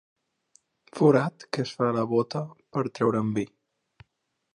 Forat 0.99 1.45
que 1.57 1.65
es 1.69 1.73
fa 1.81 1.89
a 1.89 1.93
la 1.97 2.05
bóta 2.13 2.41
per 2.77 2.83
treure'n 2.97 3.31
vi. 3.37 3.45